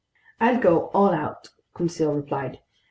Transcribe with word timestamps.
"I'll 0.39 0.59
go 0.59 0.85
all 0.95 1.13
out," 1.13 1.49
Conseil 1.75 2.15
replied. 2.15 2.57